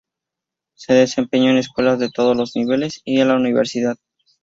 Se 0.73 0.95
desempeñó 0.95 1.51
en 1.51 1.57
escuelas 1.57 1.99
de 1.99 2.09
todos 2.09 2.35
los 2.35 2.55
niveles 2.55 3.01
y 3.05 3.19
en 3.19 3.27
la 3.27 3.35
Universidad. 3.35 3.97